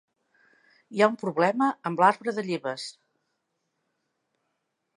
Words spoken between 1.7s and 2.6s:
amb l'arbre de